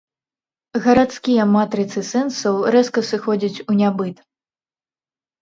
Гарадскія 0.85 1.43
матрыцы 1.55 1.99
сэнсаў 2.11 2.57
рэзка 2.77 2.99
сыходзяць 3.11 3.63
у 3.69 3.79
нябыт. 3.83 4.17